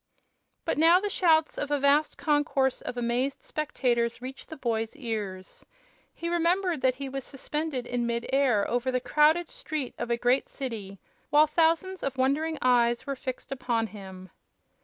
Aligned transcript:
But 0.65 0.79
now 0.79 0.99
the 0.99 1.11
shouts 1.11 1.59
of 1.59 1.69
a 1.69 1.77
vast 1.79 2.17
concourse 2.17 2.81
of 2.81 2.97
amazed 2.97 3.43
spectators 3.43 4.19
reached 4.19 4.49
the 4.49 4.57
boy's 4.57 4.95
ears. 4.95 5.63
He 6.11 6.27
remembered 6.27 6.81
that 6.81 6.95
he 6.95 7.07
was 7.07 7.23
suspended 7.23 7.85
in 7.85 8.07
mid 8.07 8.27
air 8.33 8.67
over 8.67 8.89
the 8.91 8.99
crowded 8.99 9.51
street 9.51 9.93
of 9.99 10.09
a 10.09 10.17
great 10.17 10.49
city, 10.49 10.97
while 11.29 11.45
thousands 11.45 12.01
of 12.01 12.17
wondering 12.17 12.57
eyes 12.63 13.05
were 13.05 13.15
fixed 13.15 13.51
upon 13.51 13.85
him. 13.85 14.31